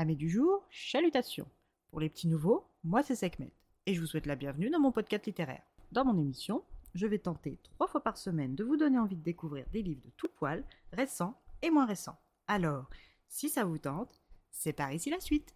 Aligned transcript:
Amis 0.00 0.16
du 0.16 0.30
jour, 0.30 0.66
chalutations. 0.70 1.46
Pour 1.90 2.00
les 2.00 2.08
petits 2.08 2.26
nouveaux, 2.26 2.64
moi 2.84 3.02
c'est 3.02 3.14
Sekhmet 3.14 3.52
et 3.84 3.92
je 3.92 4.00
vous 4.00 4.06
souhaite 4.06 4.24
la 4.24 4.34
bienvenue 4.34 4.70
dans 4.70 4.80
mon 4.80 4.92
podcast 4.92 5.26
littéraire. 5.26 5.60
Dans 5.92 6.06
mon 6.06 6.16
émission, 6.18 6.64
je 6.94 7.06
vais 7.06 7.18
tenter 7.18 7.58
trois 7.64 7.86
fois 7.86 8.02
par 8.02 8.16
semaine 8.16 8.54
de 8.54 8.64
vous 8.64 8.78
donner 8.78 8.98
envie 8.98 9.16
de 9.16 9.22
découvrir 9.22 9.66
des 9.74 9.82
livres 9.82 10.00
de 10.02 10.10
tout 10.16 10.30
poil, 10.38 10.64
récents 10.94 11.38
et 11.60 11.68
moins 11.68 11.84
récents. 11.84 12.18
Alors, 12.46 12.88
si 13.28 13.50
ça 13.50 13.64
vous 13.64 13.76
tente, 13.76 14.22
c'est 14.50 14.72
par 14.72 14.90
ici 14.90 15.10
la 15.10 15.20
suite. 15.20 15.54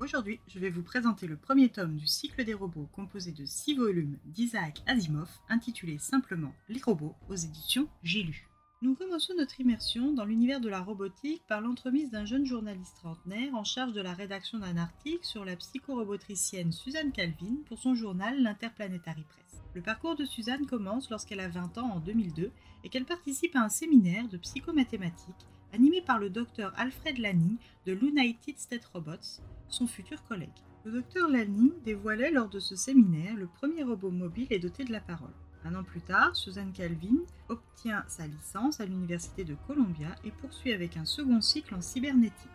Aujourd'hui, 0.00 0.40
je 0.46 0.58
vais 0.60 0.70
vous 0.70 0.82
présenter 0.82 1.26
le 1.26 1.36
premier 1.36 1.68
tome 1.68 1.96
du 1.96 2.06
cycle 2.06 2.42
des 2.46 2.54
robots 2.54 2.88
composé 2.92 3.32
de 3.32 3.44
six 3.44 3.74
volumes 3.74 4.16
d'Isaac 4.24 4.82
Asimov 4.86 5.28
intitulé 5.50 5.98
simplement 5.98 6.54
Les 6.70 6.80
robots 6.80 7.16
aux 7.28 7.36
éditions 7.36 7.86
J'ai 8.02 8.22
lu. 8.22 8.49
Nous 8.82 8.94
commençons 8.94 9.34
notre 9.36 9.60
immersion 9.60 10.14
dans 10.14 10.24
l'univers 10.24 10.58
de 10.58 10.70
la 10.70 10.80
robotique 10.80 11.42
par 11.46 11.60
l'entremise 11.60 12.10
d'un 12.10 12.24
jeune 12.24 12.46
journaliste 12.46 12.96
trentenaire 12.96 13.54
en 13.54 13.62
charge 13.62 13.92
de 13.92 14.00
la 14.00 14.14
rédaction 14.14 14.58
d'un 14.58 14.78
article 14.78 15.22
sur 15.22 15.44
la 15.44 15.54
psychorobotricienne 15.54 16.72
Suzanne 16.72 17.12
Calvin 17.12 17.56
pour 17.66 17.78
son 17.78 17.94
journal 17.94 18.42
L'Interplanetary 18.42 19.24
Press. 19.24 19.60
Le 19.74 19.82
parcours 19.82 20.16
de 20.16 20.24
Suzanne 20.24 20.64
commence 20.64 21.10
lorsqu'elle 21.10 21.40
a 21.40 21.48
20 21.48 21.76
ans 21.76 21.90
en 21.90 22.00
2002 22.00 22.50
et 22.82 22.88
qu'elle 22.88 23.04
participe 23.04 23.54
à 23.54 23.60
un 23.60 23.68
séminaire 23.68 24.28
de 24.28 24.38
psychomathématiques 24.38 25.46
animé 25.74 26.00
par 26.00 26.18
le 26.18 26.30
docteur 26.30 26.72
Alfred 26.78 27.18
Lanning 27.18 27.58
de 27.84 27.92
l'United 27.92 28.58
States 28.58 28.86
Robots, 28.94 29.42
son 29.68 29.86
futur 29.86 30.24
collègue. 30.24 30.48
Le 30.84 30.92
docteur 30.92 31.28
Lanning 31.28 31.72
dévoilait 31.84 32.30
lors 32.30 32.48
de 32.48 32.58
ce 32.58 32.76
séminaire 32.76 33.36
le 33.36 33.46
premier 33.46 33.82
robot 33.82 34.10
mobile 34.10 34.46
et 34.48 34.58
doté 34.58 34.84
de 34.84 34.92
la 34.92 35.00
parole. 35.00 35.34
Un 35.64 35.74
an 35.74 35.82
plus 35.82 36.00
tard, 36.00 36.34
Suzanne 36.34 36.72
Calvin 36.72 37.18
obtient 37.48 38.02
sa 38.08 38.26
licence 38.26 38.80
à 38.80 38.86
l'Université 38.86 39.44
de 39.44 39.54
Columbia 39.66 40.08
et 40.24 40.30
poursuit 40.30 40.72
avec 40.72 40.96
un 40.96 41.04
second 41.04 41.42
cycle 41.42 41.74
en 41.74 41.82
cybernétique. 41.82 42.48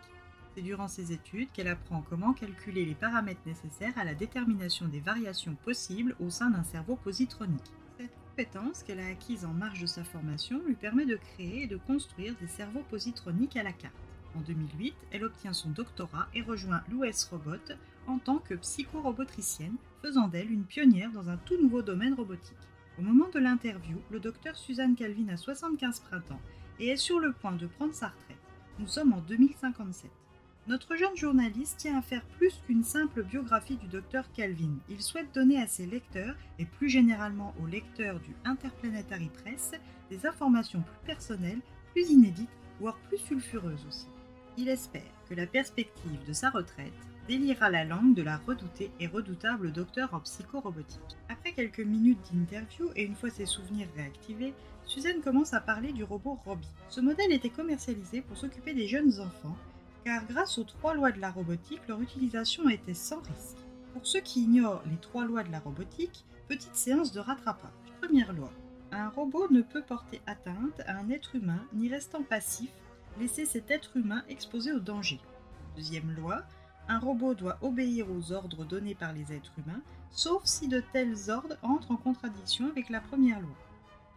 C'est 0.54 0.62
durant 0.62 0.88
ses 0.88 1.12
études 1.12 1.52
qu'elle 1.52 1.68
apprend 1.68 2.02
comment 2.08 2.32
calculer 2.32 2.84
les 2.84 2.94
paramètres 2.94 3.46
nécessaires 3.46 3.96
à 3.96 4.04
la 4.04 4.14
détermination 4.14 4.88
des 4.88 5.00
variations 5.00 5.54
possibles 5.64 6.16
au 6.18 6.30
sein 6.30 6.50
d'un 6.50 6.64
cerveau 6.64 6.96
positronique. 6.96 7.70
Cette 7.98 8.10
compétence 8.30 8.82
qu'elle 8.82 9.00
a 9.00 9.06
acquise 9.06 9.44
en 9.44 9.52
marge 9.52 9.80
de 9.80 9.86
sa 9.86 10.02
formation 10.02 10.60
lui 10.66 10.74
permet 10.74 11.06
de 11.06 11.16
créer 11.16 11.64
et 11.64 11.66
de 11.68 11.76
construire 11.76 12.34
des 12.40 12.48
cerveaux 12.48 12.84
positroniques 12.90 13.56
à 13.56 13.62
la 13.62 13.72
carte. 13.72 13.94
En 14.34 14.40
2008, 14.40 14.94
elle 15.12 15.24
obtient 15.24 15.52
son 15.52 15.70
doctorat 15.70 16.26
et 16.34 16.42
rejoint 16.42 16.82
l'US 16.88 17.24
Robot 17.30 17.74
en 18.06 18.18
tant 18.18 18.38
que 18.38 18.54
psychorobotricienne, 18.54 19.76
faisant 20.02 20.28
d'elle 20.28 20.50
une 20.50 20.64
pionnière 20.64 21.12
dans 21.12 21.28
un 21.28 21.36
tout 21.36 21.60
nouveau 21.62 21.82
domaine 21.82 22.14
robotique. 22.14 22.56
Au 22.98 23.02
moment 23.02 23.28
de 23.28 23.38
l'interview, 23.38 23.98
le 24.10 24.20
docteur 24.20 24.56
Suzanne 24.56 24.94
Calvin 24.94 25.28
a 25.28 25.36
75 25.36 26.00
printemps 26.00 26.40
et 26.80 26.88
est 26.88 26.96
sur 26.96 27.20
le 27.20 27.32
point 27.32 27.52
de 27.52 27.66
prendre 27.66 27.92
sa 27.92 28.08
retraite. 28.08 28.38
Nous 28.78 28.86
sommes 28.86 29.12
en 29.12 29.20
2057. 29.20 30.10
Notre 30.66 30.96
jeune 30.96 31.14
journaliste 31.14 31.76
tient 31.76 31.98
à 31.98 32.02
faire 32.02 32.24
plus 32.38 32.54
qu'une 32.66 32.82
simple 32.82 33.22
biographie 33.22 33.76
du 33.76 33.86
docteur 33.86 34.24
Calvin. 34.32 34.78
Il 34.88 35.02
souhaite 35.02 35.34
donner 35.34 35.60
à 35.60 35.66
ses 35.66 35.84
lecteurs, 35.84 36.34
et 36.58 36.64
plus 36.64 36.88
généralement 36.88 37.54
aux 37.62 37.66
lecteurs 37.66 38.18
du 38.20 38.34
Interplanetary 38.46 39.30
Press, 39.42 39.72
des 40.10 40.26
informations 40.26 40.80
plus 40.80 41.06
personnelles, 41.06 41.60
plus 41.92 42.10
inédites, 42.10 42.48
voire 42.80 42.96
plus 43.08 43.18
sulfureuses 43.18 43.84
aussi. 43.86 44.08
Il 44.56 44.68
espère 44.68 45.02
que 45.28 45.34
la 45.34 45.46
perspective 45.46 46.24
de 46.26 46.32
sa 46.32 46.50
retraite 46.50 46.92
délira 47.28 47.70
la 47.70 47.84
langue 47.84 48.14
de 48.14 48.22
la 48.22 48.36
redoutée 48.38 48.90
et 49.00 49.06
redoutable 49.06 49.72
docteur 49.72 50.14
en 50.14 50.20
psychorobotique. 50.20 51.00
Après 51.28 51.52
quelques 51.52 51.80
minutes 51.80 52.32
d'interview 52.32 52.90
et 52.94 53.04
une 53.04 53.16
fois 53.16 53.30
ses 53.30 53.46
souvenirs 53.46 53.88
réactivés, 53.96 54.54
Suzanne 54.84 55.20
commence 55.20 55.52
à 55.52 55.60
parler 55.60 55.92
du 55.92 56.04
robot 56.04 56.38
Robbie. 56.44 56.68
Ce 56.88 57.00
modèle 57.00 57.32
était 57.32 57.50
commercialisé 57.50 58.20
pour 58.20 58.36
s'occuper 58.36 58.72
des 58.72 58.86
jeunes 58.86 59.20
enfants, 59.20 59.56
car 60.04 60.24
grâce 60.26 60.58
aux 60.58 60.64
trois 60.64 60.94
lois 60.94 61.10
de 61.10 61.20
la 61.20 61.32
robotique, 61.32 61.88
leur 61.88 62.00
utilisation 62.00 62.68
était 62.68 62.94
sans 62.94 63.18
risque. 63.18 63.58
Pour 63.92 64.06
ceux 64.06 64.20
qui 64.20 64.44
ignorent 64.44 64.82
les 64.88 64.98
trois 64.98 65.24
lois 65.24 65.42
de 65.42 65.50
la 65.50 65.58
robotique, 65.58 66.24
petite 66.48 66.76
séance 66.76 67.10
de 67.10 67.18
rattrapage. 67.18 67.70
Première 68.00 68.32
loi. 68.32 68.52
Un 68.92 69.08
robot 69.08 69.48
ne 69.50 69.62
peut 69.62 69.82
porter 69.82 70.20
atteinte 70.26 70.80
à 70.86 70.98
un 70.98 71.10
être 71.10 71.34
humain 71.34 71.64
ni 71.72 71.88
restant 71.88 72.22
passif, 72.22 72.70
laisser 73.18 73.46
cet 73.46 73.70
être 73.70 73.96
humain 73.96 74.22
exposé 74.28 74.72
au 74.72 74.80
danger. 74.80 75.20
Deuxième 75.76 76.14
loi, 76.14 76.42
un 76.88 76.98
robot 76.98 77.34
doit 77.34 77.58
obéir 77.62 78.06
aux 78.10 78.32
ordres 78.32 78.64
donnés 78.64 78.94
par 78.94 79.12
les 79.12 79.32
êtres 79.32 79.52
humains, 79.58 79.82
sauf 80.10 80.44
si 80.44 80.68
de 80.68 80.82
tels 80.92 81.30
ordres 81.30 81.56
entrent 81.62 81.90
en 81.90 81.96
contradiction 81.96 82.68
avec 82.68 82.90
la 82.90 83.00
première 83.00 83.40
loi. 83.40 83.56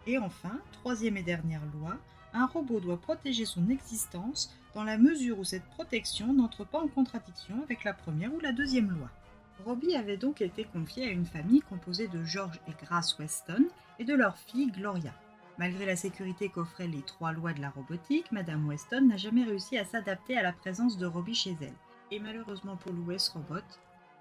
Et 0.08 0.18
enfin, 0.18 0.60
troisième 0.72 1.18
et 1.18 1.24
dernière 1.24 1.66
loi, 1.74 1.98
un 2.34 2.46
robot 2.46 2.80
doit 2.80 3.02
protéger 3.02 3.46
son 3.46 3.70
existence 3.70 4.54
dans 4.74 4.84
la 4.84 4.98
mesure 4.98 5.40
où 5.40 5.44
cette 5.44 5.66
protection 5.66 6.34
n'entre 6.34 6.64
pas 6.64 6.80
en 6.80 6.88
contradiction 6.88 7.62
avec 7.64 7.84
la 7.84 7.94
première 7.94 8.34
ou 8.34 8.40
la 8.40 8.52
deuxième 8.52 8.92
loi. 8.92 9.10
Robbie 9.66 9.96
avait 9.96 10.18
donc 10.18 10.42
été 10.42 10.64
confié 10.64 11.06
à 11.06 11.12
une 11.12 11.26
famille 11.26 11.62
composée 11.62 12.08
de 12.08 12.24
George 12.24 12.60
et 12.68 12.86
Grace 12.86 13.18
Weston 13.20 13.66
et 13.98 14.06
de 14.06 14.14
leur 14.14 14.38
fille 14.38 14.72
Gloria. 14.72 15.14
Malgré 15.60 15.86
la 15.86 15.98
sécurité 15.98 16.48
qu'offraient 16.48 16.88
les 16.88 17.02
trois 17.02 17.34
lois 17.34 17.52
de 17.52 17.60
la 17.60 17.70
robotique, 17.70 18.32
Madame 18.32 18.66
Weston 18.66 19.02
n'a 19.02 19.18
jamais 19.18 19.44
réussi 19.44 19.78
à 19.78 19.84
s'adapter 19.84 20.38
à 20.38 20.42
la 20.42 20.54
présence 20.54 20.98
de 20.98 21.06
Robbie 21.06 21.36
chez 21.36 21.58
elle. 21.60 21.76
Et 22.12 22.20
malheureusement 22.22 22.78
pour 22.78 22.94
l'US 22.94 23.28
Robot, 23.28 23.66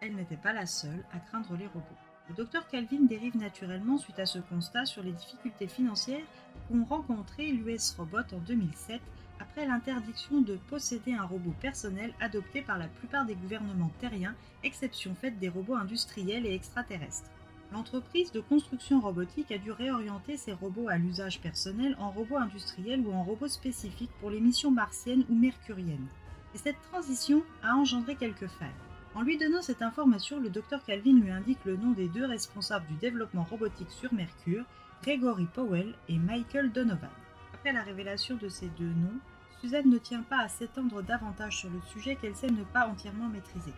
elle 0.00 0.16
n'était 0.16 0.37
pas 0.37 0.53
la 0.53 0.66
seule 0.66 1.04
à 1.12 1.21
craindre 1.21 1.56
les 1.56 1.69
robots. 1.69 1.87
Le 2.28 2.34
docteur 2.34 2.66
Calvin 2.66 3.03
dérive 3.03 3.37
naturellement 3.37 3.98
suite 3.98 4.19
à 4.19 4.27
ce 4.27 4.41
constat 4.41 4.84
sur 4.84 5.04
les 5.04 5.12
difficultés 5.12 5.69
financières 5.69 6.27
qu'ont 6.66 6.84
rencontrées 6.84 7.53
l'US 7.53 7.94
Robot 7.97 8.34
en 8.34 8.38
2007 8.38 9.00
après 9.38 9.65
l'interdiction 9.65 10.41
de 10.41 10.56
posséder 10.69 11.15
un 11.15 11.25
robot 11.25 11.54
personnel 11.60 12.12
adopté 12.21 12.62
par 12.62 12.78
la 12.78 12.88
plupart 12.88 13.27
des 13.27 13.37
gouvernements 13.37 13.93
terriens, 14.00 14.34
exception 14.65 15.15
faite 15.15 15.38
des 15.38 15.48
robots 15.48 15.77
industriels 15.77 16.47
et 16.47 16.54
extraterrestres. 16.54 17.31
L'entreprise 17.71 18.33
de 18.33 18.41
construction 18.41 18.99
robotique 19.01 19.53
a 19.53 19.59
dû 19.59 19.73
réorienter 19.73 20.39
ses 20.39 20.53
robots 20.53 20.89
à 20.89 20.97
l'usage 20.97 21.41
personnel 21.41 21.95
en 21.99 22.11
robots 22.11 22.39
industriels 22.39 23.01
ou 23.01 23.12
en 23.12 23.23
robots 23.23 23.49
spécifiques 23.49 24.11
pour 24.21 24.31
les 24.31 24.41
missions 24.41 24.71
martiennes 24.71 25.25
ou 25.29 25.34
mercuriennes. 25.34 26.09
Et 26.55 26.59
cette 26.59 26.81
transition 26.91 27.43
a 27.62 27.75
engendré 27.75 28.17
quelques 28.17 28.47
failles. 28.47 28.69
En 29.15 29.21
lui 29.21 29.37
donnant 29.37 29.61
cette 29.61 29.83
information, 29.83 30.41
le 30.41 30.49
docteur 30.49 30.83
Calvin 30.84 31.21
lui 31.21 31.31
indique 31.31 31.65
le 31.67 31.77
nom 31.77 31.91
des 31.93 32.09
deux 32.09 32.25
responsables 32.25 32.87
du 32.87 32.95
développement 32.95 33.45
robotique 33.45 33.91
sur 33.91 34.12
Mercure, 34.15 34.65
Gregory 35.03 35.47
Powell 35.47 35.95
et 36.09 36.17
Michael 36.17 36.73
Donovan. 36.73 37.11
Après 37.53 37.73
la 37.73 37.83
révélation 37.83 38.37
de 38.37 38.49
ces 38.49 38.69
deux 38.78 38.84
noms, 38.84 39.21
Suzanne 39.61 39.91
ne 39.91 39.99
tient 39.99 40.23
pas 40.23 40.41
à 40.41 40.49
s'étendre 40.49 41.03
davantage 41.03 41.59
sur 41.59 41.69
le 41.69 41.81
sujet 41.93 42.17
qu'elle 42.17 42.37
sait 42.37 42.51
ne 42.51 42.65
pas 42.65 42.87
entièrement 42.87 43.28
maîtriser. 43.28 43.75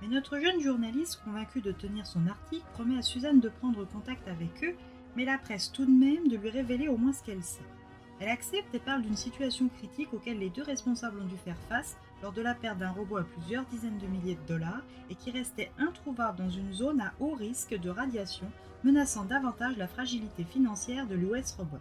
Mais 0.00 0.08
notre 0.08 0.38
jeune 0.38 0.60
journaliste, 0.60 1.20
convaincu 1.24 1.60
de 1.60 1.72
tenir 1.72 2.06
son 2.06 2.26
article, 2.26 2.64
promet 2.74 2.98
à 2.98 3.02
Suzanne 3.02 3.40
de 3.40 3.48
prendre 3.48 3.84
contact 3.84 4.26
avec 4.28 4.62
eux, 4.62 4.76
mais 5.16 5.24
la 5.24 5.38
presse 5.38 5.72
tout 5.72 5.84
de 5.84 5.90
même 5.90 6.28
de 6.28 6.36
lui 6.36 6.50
révéler 6.50 6.88
au 6.88 6.96
moins 6.96 7.12
ce 7.12 7.24
qu'elle 7.24 7.42
sait. 7.42 7.62
Elle 8.20 8.28
accepte 8.28 8.74
et 8.74 8.80
parle 8.80 9.02
d'une 9.02 9.16
situation 9.16 9.68
critique 9.68 10.12
auquel 10.12 10.38
les 10.38 10.50
deux 10.50 10.62
responsables 10.62 11.20
ont 11.20 11.26
dû 11.26 11.36
faire 11.36 11.58
face 11.68 11.96
lors 12.22 12.32
de 12.32 12.42
la 12.42 12.54
perte 12.54 12.78
d'un 12.78 12.90
robot 12.90 13.18
à 13.18 13.24
plusieurs 13.24 13.64
dizaines 13.66 13.98
de 13.98 14.06
milliers 14.06 14.36
de 14.36 14.48
dollars 14.48 14.82
et 15.08 15.14
qui 15.14 15.30
restait 15.30 15.70
introuvable 15.78 16.38
dans 16.38 16.50
une 16.50 16.72
zone 16.72 17.00
à 17.00 17.12
haut 17.20 17.34
risque 17.34 17.78
de 17.78 17.90
radiation, 17.90 18.50
menaçant 18.82 19.24
davantage 19.24 19.76
la 19.76 19.86
fragilité 19.86 20.44
financière 20.44 21.06
de 21.06 21.14
l'US 21.14 21.52
Robot. 21.56 21.78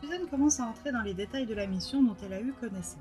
Suzanne 0.00 0.26
commence 0.28 0.60
à 0.60 0.66
entrer 0.66 0.92
dans 0.92 1.02
les 1.02 1.14
détails 1.14 1.46
de 1.46 1.54
la 1.54 1.66
mission 1.66 2.02
dont 2.02 2.16
elle 2.24 2.32
a 2.32 2.40
eu 2.40 2.52
connaissance. 2.52 2.98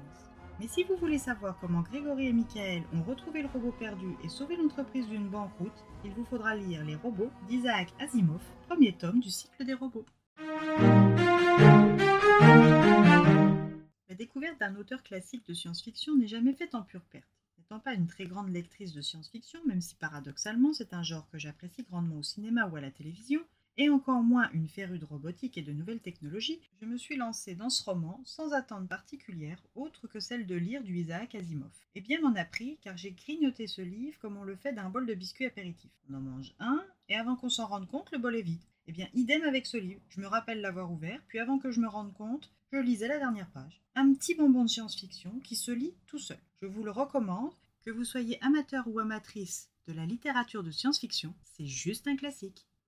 Mais 0.60 0.68
si 0.70 0.84
vous 0.84 0.96
voulez 0.96 1.18
savoir 1.18 1.58
comment 1.60 1.82
Grégory 1.82 2.28
et 2.28 2.34
Michael 2.34 2.84
ont 2.94 3.04
retrouvé 3.04 3.42
le 3.42 3.50
robot 3.50 3.74
perdu 3.74 4.16
et 4.24 4.30
sauvé 4.30 4.56
l'entreprise 4.56 5.08
d'une 5.08 5.28
banqueroute, 5.28 5.84
il 6.06 6.12
vous 6.12 6.24
faudra 6.24 6.56
lire 6.56 6.86
Les 6.86 6.96
robots 6.96 7.32
d'Isaac 7.50 7.94
Asimov, 8.00 8.42
premier 8.68 8.94
tome 8.94 9.20
du 9.20 9.30
cycle 9.30 9.66
des 9.66 9.74
robots. 9.74 10.06
La 14.08 14.16
découverte 14.16 14.58
d'un 14.60 14.78
auteur 14.78 15.04
classique 15.04 15.46
de 15.46 15.54
science-fiction 15.54 16.16
n'est 16.16 16.28
jamais 16.28 16.54
faite 16.54 16.74
en 16.74 16.84
pure 16.84 17.04
perte. 17.04 17.28
N'étant 17.58 17.80
pas 17.80 17.94
une 17.94 18.08
très 18.08 18.26
grande 18.26 18.50
lectrice 18.50 18.94
de 18.94 19.02
science-fiction, 19.02 19.60
même 19.66 19.82
si 19.82 19.96
paradoxalement 19.96 20.72
c'est 20.72 20.94
un 20.94 21.04
genre 21.04 21.28
que 21.32 21.38
j'apprécie 21.38 21.84
grandement 21.84 22.18
au 22.18 22.24
cinéma 22.24 22.66
ou 22.68 22.78
à 22.78 22.82
la 22.82 22.92
télévision, 22.92 23.42
et 23.78 23.90
encore 23.90 24.24
moins 24.24 24.50
une 24.54 24.68
férue 24.68 25.00
de 25.00 25.06
robotique 25.06 25.58
et 25.58 25.62
de 25.62 25.74
nouvelles 25.74 26.00
technologies, 26.00 26.60
je 26.82 26.86
me 26.86 26.98
suis 26.98 27.18
lancée 27.18 27.56
dans 27.56 27.70
ce 27.70 27.84
roman 27.84 28.22
sans 28.24 28.54
attente 28.54 28.88
particulière 28.88 29.62
autre 29.76 30.08
que 30.08 30.20
celle 30.20 30.46
de 30.46 30.56
lire 30.56 30.84
du 30.84 30.98
Isaac 30.98 31.36
Asimov. 31.36 31.72
Et 31.96 32.02
bien 32.02 32.22
m'en 32.22 32.36
a 32.36 32.46
pris 32.46 32.78
car 32.82 32.96
j'ai 32.98 33.12
grignoté 33.12 33.68
ce 33.68 33.82
livre 33.82 34.18
comme 34.20 34.38
on 34.38 34.44
le 34.44 34.56
fait 34.56 34.74
d'un 34.74 34.90
bol 34.90 35.06
de 35.06 35.14
biscuits 35.14 35.46
apéritifs. 35.46 35.92
On 36.10 36.16
en 36.16 36.22
mange 36.22 36.54
un, 36.60 36.84
et 37.10 37.16
avant 37.16 37.36
qu'on 37.36 37.50
s'en 37.50 37.68
rende 37.68 37.88
compte, 37.88 38.12
le 38.12 38.18
bol 38.18 38.36
est 38.36 38.42
vide. 38.42 38.64
Et 38.88 38.92
bien 38.92 39.08
idem 39.14 39.44
avec 39.44 39.66
ce 39.66 39.78
livre, 39.78 40.02
je 40.10 40.22
me 40.22 40.28
rappelle 40.28 40.62
l'avoir 40.62 40.92
ouvert, 40.92 41.22
puis 41.28 41.40
avant 41.40 41.58
que 41.58 41.72
je 41.72 41.80
me 41.80 41.88
rende 41.88 42.14
compte, 42.14 42.52
je 42.72 42.78
lisais 42.78 43.08
la 43.08 43.18
dernière 43.18 43.50
page. 43.50 43.82
Un 43.96 44.14
petit 44.14 44.36
bonbon 44.36 44.64
de 44.64 44.70
science-fiction 44.70 45.40
qui 45.44 45.56
se 45.56 45.72
lit 45.72 45.94
tout 46.08 46.20
seul. 46.20 46.38
Je 46.62 46.68
vous 46.68 46.84
le 46.84 46.92
recommande, 46.92 47.52
que 47.84 47.92
vous 47.92 48.04
soyez 48.04 48.42
amateur 48.44 48.88
ou 48.88 49.00
amatrice 49.00 49.70
de 49.88 49.94
la 49.94 50.06
littérature 50.06 50.64
de 50.64 50.72
science-fiction, 50.72 51.34
c'est 51.44 51.68
juste 51.68 52.08
un 52.08 52.16
classique. 52.16 52.66